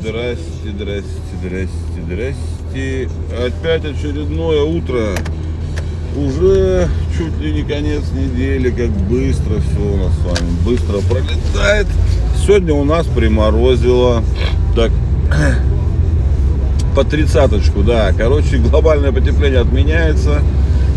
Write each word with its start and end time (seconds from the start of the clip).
Здрасте, 0.00 0.70
здрасте, 0.72 1.10
здрасте, 1.40 1.68
здрасте. 2.04 3.08
Опять 3.32 3.84
очередное 3.84 4.62
утро. 4.62 5.10
Уже 6.16 6.88
чуть 7.16 7.38
ли 7.40 7.52
не 7.52 7.62
конец 7.62 8.02
недели, 8.14 8.70
как 8.70 8.90
быстро 8.90 9.60
все 9.60 9.80
у 9.80 9.96
нас 9.96 10.12
с 10.14 10.24
вами, 10.24 10.50
быстро 10.64 10.98
пролетает. 11.08 11.86
Сегодня 12.42 12.72
у 12.74 12.84
нас 12.84 13.06
приморозило, 13.06 14.22
так, 14.74 14.90
по 16.94 17.04
тридцаточку, 17.04 17.82
да. 17.82 18.12
Короче, 18.16 18.56
глобальное 18.56 19.12
потепление 19.12 19.60
отменяется. 19.60 20.40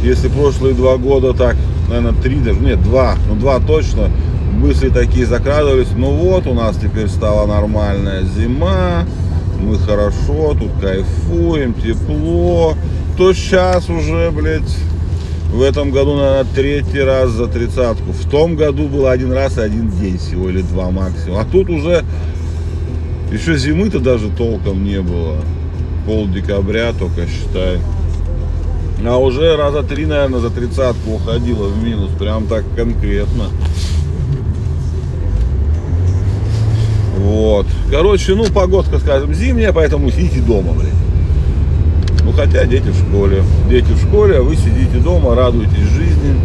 Если 0.03 0.29
прошлые 0.29 0.73
два 0.73 0.95
года 0.95 1.33
так, 1.33 1.57
наверное, 1.89 2.13
три 2.21 2.37
даже, 2.37 2.61
нет, 2.61 2.81
два, 2.81 3.17
ну 3.27 3.35
два 3.35 3.59
точно, 3.59 4.09
мысли 4.51 4.89
такие 4.89 5.25
закрадывались. 5.25 5.89
Ну 5.95 6.11
вот, 6.11 6.47
у 6.47 6.53
нас 6.53 6.75
теперь 6.77 7.07
стала 7.07 7.47
нормальная 7.47 8.23
зима, 8.23 9.05
мы 9.59 9.77
хорошо, 9.77 10.55
тут 10.59 10.71
кайфуем, 10.81 11.73
тепло. 11.73 12.75
То 13.17 13.33
сейчас 13.33 13.89
уже, 13.89 14.31
блядь, 14.31 14.77
в 15.51 15.61
этом 15.61 15.91
году, 15.91 16.15
наверное, 16.15 16.45
третий 16.55 17.01
раз 17.01 17.31
за 17.31 17.47
тридцатку. 17.47 18.11
В 18.11 18.29
том 18.29 18.55
году 18.55 18.87
было 18.87 19.11
один 19.11 19.31
раз 19.33 19.57
и 19.57 19.61
один 19.61 19.89
день 19.89 20.17
всего, 20.17 20.49
или 20.49 20.61
два 20.61 20.91
максимум. 20.91 21.39
А 21.39 21.45
тут 21.45 21.69
уже 21.69 22.03
еще 23.31 23.57
зимы-то 23.57 23.99
даже 23.99 24.29
толком 24.29 24.83
не 24.83 25.01
было. 25.01 25.37
Пол 26.05 26.27
декабря 26.27 26.93
только, 26.97 27.27
считай. 27.27 27.79
А 29.05 29.17
уже 29.17 29.55
раза 29.55 29.83
три, 29.83 30.05
наверное, 30.05 30.39
за 30.39 30.49
тридцатку 30.49 31.13
уходила 31.13 31.67
в 31.67 31.83
минус. 31.83 32.11
Прям 32.17 32.47
так 32.47 32.63
конкретно. 32.75 33.45
Вот. 37.19 37.67
Короче, 37.91 38.33
ну, 38.33 38.45
погодка, 38.45 38.97
скажем, 38.99 39.33
зимняя, 39.33 39.73
поэтому 39.73 40.09
сидите 40.09 40.39
дома, 40.39 40.71
блядь. 40.73 40.93
Ну, 42.23 42.31
хотя 42.31 42.65
дети 42.65 42.87
в 42.87 42.95
школе. 42.95 43.43
Дети 43.69 43.91
в 43.91 44.01
школе, 44.01 44.37
а 44.37 44.41
вы 44.41 44.55
сидите 44.55 44.97
дома, 45.03 45.35
радуетесь 45.35 45.77
жизни. 45.77 46.35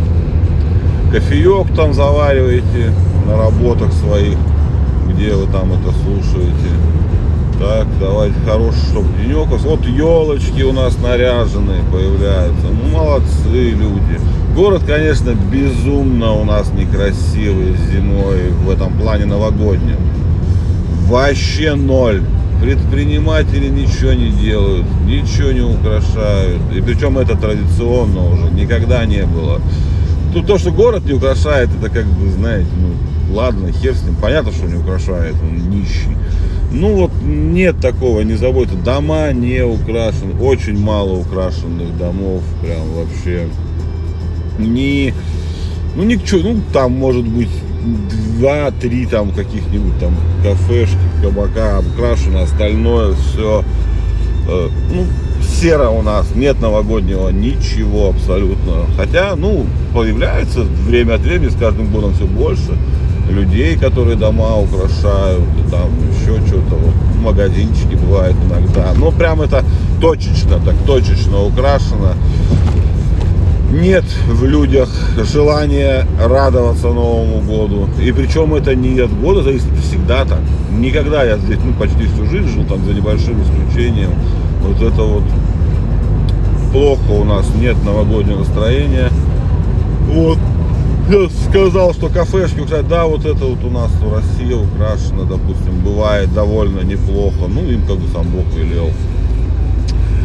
Кофеек 1.13 1.75
там 1.77 1.95
завариваете 1.95 2.93
на 3.27 3.37
работах 3.37 3.93
своих, 3.93 4.37
где 5.09 5.33
вы 5.35 5.47
там 5.53 5.73
это 5.73 5.93
слушаете. 6.03 6.71
Так, 7.61 7.87
давайте 8.01 8.35
хороший, 8.45 8.85
чтобы 8.91 9.07
денек. 9.23 9.47
Вот 9.47 9.87
елочки 9.87 10.63
у 10.63 10.73
нас 10.73 10.99
наряженные 10.99 11.85
появляются. 11.93 12.67
Ну, 12.67 12.91
молодцы 12.91 13.71
люди. 13.71 14.21
Город, 14.57 14.83
конечно, 14.85 15.37
безумно 15.53 16.33
у 16.33 16.45
нас 16.45 16.73
некрасивый 16.73 17.77
зимой 17.93 18.51
в 18.65 18.71
этом 18.71 18.93
плане 18.95 19.27
новогоднем. 19.27 19.99
Вообще 21.07 21.75
ноль. 21.75 22.23
Предприниматели 22.63 23.69
ничего 23.69 24.13
не 24.13 24.31
делают, 24.31 24.87
ничего 25.07 25.53
не 25.53 25.61
украшают. 25.61 26.63
И 26.75 26.81
причем 26.81 27.19
это 27.19 27.37
традиционно 27.37 28.33
уже, 28.33 28.51
никогда 28.51 29.05
не 29.05 29.25
было. 29.27 29.61
Тут 30.33 30.47
то, 30.47 30.59
что 30.59 30.71
город 30.71 31.05
не 31.05 31.13
украшает, 31.13 31.69
это 31.79 31.91
как 31.91 32.07
бы, 32.07 32.31
знаете, 32.31 32.69
ну, 32.77 33.35
ладно, 33.35 33.71
хер 33.71 33.95
с 33.95 34.03
ним. 34.03 34.17
Понятно, 34.17 34.53
что 34.53 34.67
не 34.67 34.77
украшает, 34.77 35.35
он 35.43 35.69
нищий. 35.69 36.17
Ну 36.73 36.95
вот 36.97 37.13
нет 37.23 37.81
такого, 37.81 38.23
не 38.23 38.35
забудьте, 38.35 38.75
дома 38.75 39.33
не 39.33 39.65
украшены, 39.65 40.35
очень 40.41 40.77
мало 40.77 41.13
украшенных 41.13 41.97
домов, 41.97 42.43
прям 42.63 42.81
вообще. 42.97 43.47
Не, 44.59 45.15
ну 45.95 46.03
ничего, 46.03 46.41
ну 46.41 46.61
там 46.73 46.93
может 46.93 47.25
быть 47.25 47.51
два-три 48.39 49.07
там 49.07 49.31
каких-нибудь 49.31 49.99
там 49.99 50.15
кафешки, 50.43 50.97
кабака 51.23 51.81
украшено, 51.81 52.43
остальное 52.43 53.15
все, 53.15 53.65
э, 54.49 54.69
ну, 54.93 55.07
серо 55.61 55.91
у 55.91 56.03
нас, 56.03 56.35
нет 56.35 56.61
новогоднего 56.61 57.29
ничего 57.31 58.09
абсолютно. 58.09 58.87
Хотя, 58.97 59.37
ну, 59.37 59.67
появляется 59.93 60.61
время 60.61 61.15
от 61.15 61.21
времени, 61.21 61.51
с 61.51 61.57
каждым 61.57 61.93
годом 61.93 62.15
все 62.15 62.25
больше 62.25 62.77
людей, 63.29 63.77
которые 63.77 64.17
дома 64.17 64.57
украшают, 64.57 65.45
там 65.71 65.91
еще 66.11 66.47
что-то, 66.47 66.75
вот, 66.75 66.95
магазинчики 67.19 67.95
бывают 67.95 68.37
иногда. 68.47 68.93
Но 68.97 69.11
прям 69.11 69.41
это 69.41 69.65
точечно, 70.01 70.61
так 70.65 70.75
точечно 70.87 71.43
украшено 71.43 72.13
нет 73.81 74.05
в 74.27 74.45
людях 74.45 74.89
желания 75.17 76.07
радоваться 76.19 76.89
Новому 76.89 77.41
году. 77.41 77.89
И 78.01 78.13
причем 78.13 78.55
это 78.55 78.75
не 78.75 78.99
от 79.01 79.13
года 79.21 79.43
зависит, 79.43 79.67
всегда 79.83 80.25
так. 80.25 80.41
Никогда 80.71 81.25
я 81.25 81.37
здесь 81.39 81.59
ну, 81.65 81.73
почти 81.75 82.07
всю 82.07 82.27
жизнь 82.27 82.49
жил, 82.49 82.65
там 82.65 82.85
за 82.85 82.93
небольшим 82.93 83.43
исключением. 83.43 84.11
Вот 84.63 84.81
это 84.81 85.03
вот 85.03 85.25
плохо 86.73 87.11
у 87.11 87.25
нас, 87.25 87.47
нет 87.61 87.77
новогоднего 87.85 88.39
настроения. 88.39 89.11
Вот. 90.09 90.39
Я 91.09 91.29
сказал, 91.51 91.93
что 91.93 92.09
кафешки, 92.09 92.61
кстати, 92.65 92.87
да, 92.89 93.05
вот 93.05 93.27
это 93.27 93.45
вот 93.45 93.63
у 93.63 93.71
нас 93.71 93.91
в 93.91 94.15
России 94.15 94.55
украшено, 94.55 95.25
допустим, 95.25 95.81
бывает 95.85 96.33
довольно 96.33 96.81
неплохо. 96.81 97.47
Ну, 97.47 97.63
им 97.69 97.83
как 97.87 97.99
бы 97.99 98.09
сам 98.09 98.27
Бог 98.29 98.47
велел. 98.55 98.89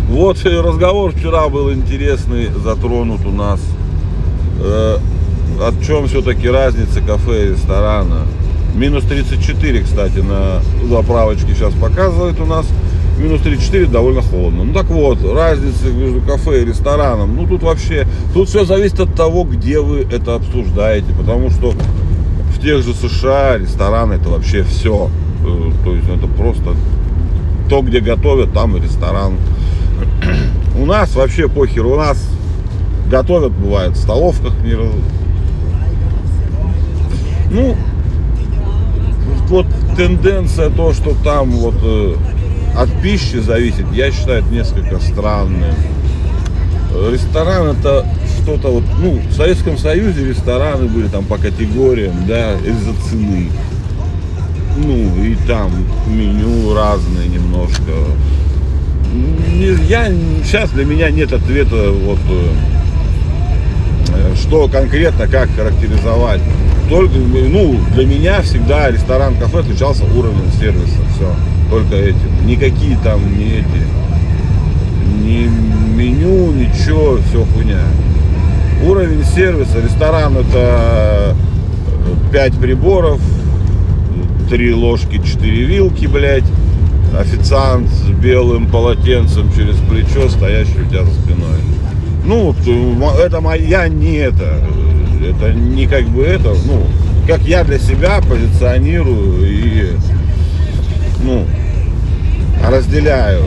Вот 0.09 0.43
разговор 0.43 1.11
вчера 1.11 1.47
был 1.49 1.71
интересный, 1.71 2.49
затронут 2.63 3.23
у 3.27 3.31
нас. 3.31 3.61
Э, 4.59 4.97
о 5.59 5.85
чем 5.85 6.07
все-таки 6.07 6.49
разница 6.49 7.01
кафе 7.01 7.45
и 7.45 7.49
ресторана? 7.51 8.25
Минус 8.73 9.03
34, 9.03 9.83
кстати, 9.83 10.17
на 10.17 10.61
заправочке 10.89 11.53
сейчас 11.53 11.75
показывает 11.75 12.39
у 12.41 12.45
нас. 12.47 12.65
Минус 13.19 13.41
34 13.41 13.85
довольно 13.85 14.23
холодно. 14.23 14.63
Ну 14.63 14.73
так 14.73 14.87
вот, 14.87 15.19
разница 15.23 15.91
между 15.91 16.21
кафе 16.21 16.63
и 16.63 16.65
рестораном. 16.65 17.35
Ну 17.35 17.45
тут 17.45 17.61
вообще, 17.61 18.07
тут 18.33 18.49
все 18.49 18.65
зависит 18.65 18.99
от 18.99 19.13
того, 19.13 19.43
где 19.43 19.79
вы 19.79 20.07
это 20.11 20.33
обсуждаете. 20.33 21.13
Потому 21.15 21.51
что 21.51 21.71
в 22.55 22.59
тех 22.59 22.81
же 22.81 22.95
США 22.95 23.59
рестораны 23.59 24.13
это 24.13 24.29
вообще 24.29 24.63
все. 24.63 25.11
Э, 25.45 25.71
то 25.83 25.93
есть 25.93 26.09
это 26.09 26.25
просто 26.25 26.73
то, 27.69 27.83
где 27.83 27.99
готовят, 27.99 28.53
там 28.53 28.75
и 28.75 28.81
ресторан. 28.81 29.33
У 30.77 30.85
нас 30.85 31.13
вообще 31.15 31.47
похер, 31.47 31.85
у 31.85 31.95
нас 31.95 32.17
готовят, 33.09 33.51
бывает, 33.51 33.93
в 33.93 33.97
столовках. 33.97 34.53
Ну, 37.51 37.75
вот 39.47 39.65
тенденция 39.97 40.69
то, 40.69 40.93
что 40.93 41.15
там 41.23 41.51
вот 41.51 41.75
э, 41.83 42.15
от 42.75 42.89
пищи 43.01 43.39
зависит, 43.39 43.85
я 43.93 44.11
считаю, 44.11 44.43
это 44.43 44.53
несколько 44.53 44.99
странным. 44.99 45.73
Ресторан 47.11 47.75
это 47.75 48.05
что-то 48.41 48.69
вот, 48.69 48.83
ну, 49.01 49.19
в 49.29 49.33
Советском 49.33 49.77
Союзе 49.77 50.25
рестораны 50.25 50.87
были 50.87 51.07
там 51.07 51.25
по 51.25 51.37
категориям, 51.37 52.13
да, 52.27 52.53
из-за 52.53 52.93
цены. 53.09 53.49
Ну, 54.77 55.23
и 55.23 55.35
там 55.47 55.71
меню 56.07 56.73
разные 56.73 57.27
немножко 57.27 57.91
я, 59.87 60.11
сейчас 60.43 60.69
для 60.71 60.85
меня 60.85 61.09
нет 61.09 61.33
ответа, 61.33 61.91
вот, 61.91 62.19
э, 62.29 62.51
что 64.35 64.67
конкретно, 64.67 65.27
как 65.27 65.49
характеризовать. 65.55 66.41
Только, 66.89 67.17
ну, 67.17 67.79
для 67.93 68.05
меня 68.05 68.41
всегда 68.41 68.89
ресторан, 68.89 69.35
кафе 69.35 69.59
отличался 69.59 70.05
уровнем 70.05 70.51
сервиса, 70.59 70.97
все, 71.15 71.31
только 71.69 71.95
этим. 71.95 72.47
Никакие 72.47 72.97
там 73.03 73.21
не 73.37 73.59
эти, 73.59 73.83
ни 75.23 75.47
меню, 75.95 76.51
ничего, 76.51 77.19
все 77.29 77.45
хуйня. 77.45 77.83
Уровень 78.83 79.23
сервиса, 79.23 79.81
ресторан 79.81 80.37
это 80.37 81.35
5 82.31 82.59
приборов, 82.59 83.21
3 84.49 84.73
ложки, 84.73 85.21
4 85.23 85.65
вилки, 85.65 86.05
блядь 86.05 86.45
официант 87.17 87.89
с 87.89 88.09
белым 88.09 88.67
полотенцем 88.67 89.51
через 89.53 89.77
плечо, 89.77 90.29
стоящий 90.29 90.81
у 90.81 90.85
тебя 90.85 91.03
за 91.03 91.13
спиной. 91.13 91.59
Ну, 92.25 92.53
это 93.17 93.41
моя 93.41 93.87
не 93.87 94.17
это. 94.17 94.61
Это 95.21 95.53
не 95.53 95.85
как 95.85 96.05
бы 96.05 96.23
это, 96.23 96.55
ну, 96.65 96.85
как 97.27 97.41
я 97.41 97.63
для 97.63 97.77
себя 97.77 98.21
позиционирую 98.21 99.51
и, 99.51 99.91
ну, 101.23 101.45
разделяю 102.65 103.43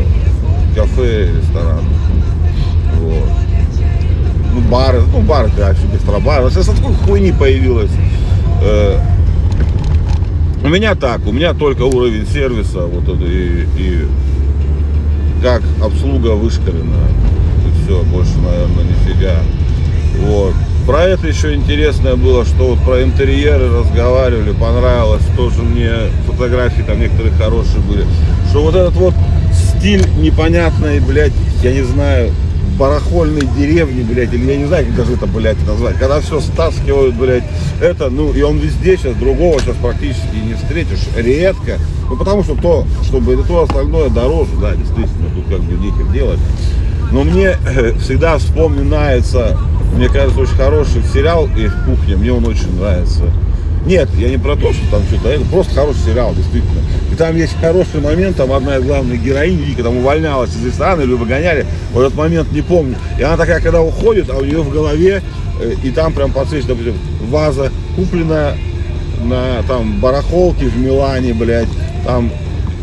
кафе 0.77 1.27
и 1.27 1.39
ресторан. 1.39 1.81
Вот. 3.01 3.29
Ну, 4.55 4.61
бары, 4.71 5.03
ну, 5.13 5.21
бары, 5.21 5.51
да, 5.57 5.75
гастробары. 5.93 6.51
Сейчас 6.51 6.69
от 6.69 6.77
такой 6.77 6.95
хуйни 6.95 7.33
появилось. 7.33 7.91
Э, 8.63 8.99
у 10.65 10.69
меня 10.69 10.95
так, 10.95 11.27
у 11.27 11.33
меня 11.33 11.55
только 11.55 11.83
уровень 11.83 12.27
сервиса, 12.27 12.87
вот 12.87 13.05
это 13.05 13.25
и, 13.25 13.67
и 13.77 14.07
как 15.43 15.63
обслуга 15.83 16.31
вышкалена. 16.31 17.09
И 17.67 17.85
все, 17.85 18.03
больше, 18.05 18.39
наверное, 18.39 18.85
нифига. 18.85 19.37
Вот. 20.21 20.55
Про 20.87 21.05
это 21.05 21.27
еще 21.27 21.55
интересное 21.55 22.17
было, 22.17 22.45
что 22.45 22.71
вот 22.75 22.79
про 22.81 23.03
интерьеры 23.03 23.69
разговаривали, 23.71 24.53
понравилось, 24.53 25.23
тоже 25.37 25.63
мне 25.63 25.91
фотографии 26.27 26.83
там 26.83 27.01
некоторые 27.01 27.33
хорошие 27.35 27.81
были, 27.81 28.05
что 28.51 28.63
вот 28.63 28.75
этот 28.75 28.95
вот 28.95 29.15
стиль 29.53 30.05
непонятный, 30.19 30.99
блядь, 31.01 31.33
я 31.63 31.73
не 31.73 31.83
знаю, 31.83 32.33
барахольной 32.79 33.47
деревни, 33.57 34.03
блядь, 34.03 34.33
или 34.33 34.45
я 34.51 34.57
не 34.57 34.67
знаю, 34.67 34.87
как 34.87 34.97
даже 34.97 35.15
это, 35.15 35.27
блядь, 35.27 35.67
назвать, 35.67 35.97
когда 35.99 36.21
все 36.21 36.41
стаскивают, 36.41 37.15
блядь, 37.15 37.45
это, 37.81 38.11
ну, 38.11 38.33
и 38.33 38.43
он 38.43 38.59
везде 38.59 38.97
сейчас, 38.97 39.15
другого 39.17 39.61
сейчас 39.61 39.77
практически 39.77 40.37
не 40.37 40.55
встретишь, 40.55 41.07
редко, 41.17 41.79
ну, 42.09 42.17
потому 42.17 42.43
что 42.43 42.55
то, 42.57 42.87
чтобы 43.05 43.35
это 43.35 43.43
то 43.45 43.63
остальное 43.63 44.09
дороже, 44.09 44.53
да, 44.61 44.75
действительно, 44.75 45.29
тут 45.35 45.47
как 45.49 45.61
бы 45.61 45.75
нехер 45.75 46.07
делать, 46.13 46.41
но 47.13 47.25
мне 47.25 47.57
э, 47.67 47.93
всегда 47.99 48.39
вспоминается, 48.39 49.59
мне 49.95 50.09
кажется, 50.09 50.41
очень 50.41 50.55
хороший 50.55 51.03
сериал 51.13 51.47
и 51.47 51.69
кухня, 51.87 52.17
мне 52.17 52.33
он 52.33 52.47
очень 52.47 52.75
нравится. 52.79 53.25
Нет, 53.87 54.09
я 54.17 54.29
не 54.29 54.39
про 54.39 54.55
то, 54.55 54.73
что 54.73 54.91
там 54.91 55.03
что-то, 55.05 55.29
это 55.29 55.45
просто 55.47 55.75
хороший 55.75 56.01
сериал, 56.01 56.35
действительно. 56.35 56.81
И 57.11 57.17
там 57.17 57.37
есть 57.37 57.59
хороший 57.61 58.01
момент, 58.01 58.37
там 58.37 58.53
одна 58.53 58.77
из 58.77 58.85
главных 58.85 59.23
героинь, 59.23 59.59
Вика, 59.59 59.83
там 59.83 59.97
увольнялась 59.97 60.51
из 60.51 60.65
ресторана 60.65 61.03
или 61.03 61.13
выгоняли, 61.13 61.67
вот 61.93 62.03
этот 62.03 62.17
момент 62.17 62.53
не 62.53 62.63
помню. 62.63 62.97
И 63.19 63.23
она 63.23 63.37
такая, 63.37 63.61
когда 63.61 63.83
уходит, 63.83 64.31
а 64.31 64.37
у 64.37 64.45
нее 64.45 64.63
в 64.63 64.71
голове, 64.71 65.21
э, 65.61 65.75
и 65.83 65.91
там 65.91 66.13
прям 66.13 66.31
подсвечена, 66.31 66.69
допустим, 66.69 66.95
ваза 67.29 67.73
куплена 67.97 68.55
на 69.25 69.63
там 69.67 70.01
барахолке 70.01 70.67
в 70.67 70.79
Милане, 70.79 71.35
блядь, 71.35 71.69
там 72.05 72.31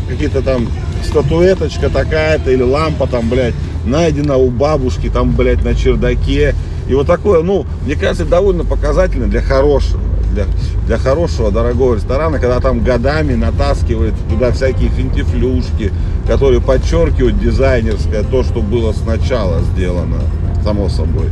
какие-то 0.09 0.41
там 0.41 0.67
статуэточка 1.05 1.89
такая-то 1.89 2.51
или 2.51 2.61
лампа 2.61 3.07
там, 3.07 3.29
блядь, 3.29 3.55
найдена 3.85 4.35
у 4.35 4.49
бабушки 4.49 5.09
там, 5.09 5.31
блядь, 5.33 5.63
на 5.63 5.75
чердаке. 5.75 6.55
И 6.89 6.93
вот 6.93 7.07
такое, 7.07 7.41
ну, 7.41 7.65
мне 7.85 7.95
кажется, 7.95 8.25
довольно 8.25 8.65
показательно 8.65 9.27
для 9.27 9.41
хорошего, 9.41 10.01
для, 10.39 10.45
для 10.85 10.97
хорошего, 10.97 11.51
дорогого 11.51 11.95
ресторана, 11.95 12.39
когда 12.39 12.59
там 12.59 12.83
годами 12.83 13.33
натаскивают 13.35 14.15
туда 14.29 14.51
всякие 14.51 14.89
финтифлюшки, 14.89 15.91
которые 16.27 16.61
подчеркивают 16.61 17.39
дизайнерское, 17.39 18.23
то, 18.23 18.43
что 18.43 18.61
было 18.61 18.93
сначала 18.93 19.61
сделано, 19.61 20.21
само 20.63 20.89
собой. 20.89 21.29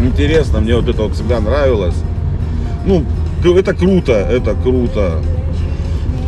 Интересно, 0.00 0.60
мне 0.60 0.76
вот 0.76 0.88
это 0.88 1.02
вот 1.02 1.14
всегда 1.14 1.40
нравилось. 1.40 1.96
Ну, 2.84 3.04
это 3.44 3.74
круто, 3.74 4.12
это 4.12 4.54
круто. 4.54 5.20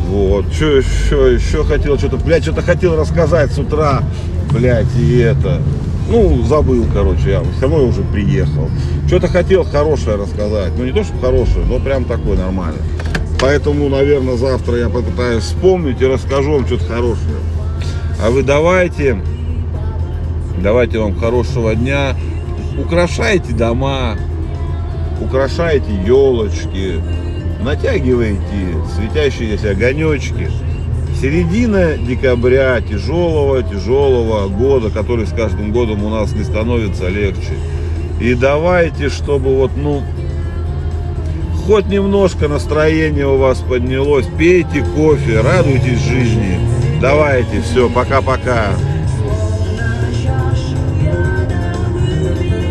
Вот, 0.08 0.46
что 0.52 0.78
еще, 0.78 1.34
еще 1.34 1.64
хотел, 1.64 1.98
что-то, 1.98 2.16
блядь, 2.16 2.42
что-то 2.42 2.62
хотел 2.62 2.96
рассказать 2.96 3.52
с 3.52 3.58
утра, 3.58 4.02
блядь, 4.50 4.86
и 4.98 5.18
это. 5.18 5.60
Ну, 6.08 6.42
забыл, 6.44 6.86
короче, 6.92 7.30
я 7.30 7.42
все 7.42 7.62
равно 7.62 7.84
уже 7.86 8.02
приехал. 8.02 8.70
Что-то 9.06 9.28
хотел 9.28 9.64
хорошее 9.64 10.16
рассказать. 10.16 10.72
Ну, 10.78 10.86
не 10.86 10.92
то, 10.92 11.04
что 11.04 11.14
хорошее, 11.18 11.66
но 11.68 11.78
прям 11.78 12.04
такое 12.04 12.38
нормальное. 12.38 12.82
Поэтому, 13.40 13.88
наверное, 13.88 14.36
завтра 14.36 14.78
я 14.78 14.88
попытаюсь 14.88 15.44
вспомнить 15.44 16.00
и 16.00 16.06
расскажу 16.06 16.52
вам 16.52 16.66
что-то 16.66 16.84
хорошее. 16.84 17.36
А 18.20 18.30
вы 18.30 18.42
давайте, 18.42 19.20
давайте 20.62 20.98
вам 20.98 21.14
хорошего 21.14 21.74
дня. 21.74 22.16
Украшайте 22.78 23.52
дома, 23.52 24.16
украшайте 25.20 25.92
елочки, 26.06 27.00
натягиваете 27.62 28.40
светящиеся 28.96 29.72
огонечки. 29.72 30.50
Середина 31.20 31.96
декабря 31.96 32.80
тяжелого, 32.80 33.64
тяжелого 33.64 34.48
года, 34.48 34.88
который 34.88 35.26
с 35.26 35.32
каждым 35.32 35.72
годом 35.72 36.04
у 36.04 36.10
нас 36.10 36.32
не 36.32 36.44
становится 36.44 37.08
легче. 37.08 37.54
И 38.20 38.34
давайте, 38.34 39.08
чтобы 39.08 39.56
вот, 39.56 39.72
ну, 39.76 40.02
хоть 41.66 41.86
немножко 41.86 42.46
настроение 42.46 43.26
у 43.26 43.36
вас 43.36 43.58
поднялось, 43.58 44.26
пейте 44.38 44.84
кофе, 44.94 45.40
радуйтесь 45.40 46.00
жизни. 46.00 46.60
Давайте, 47.00 47.62
все, 47.62 47.90
пока-пока. 47.90 48.68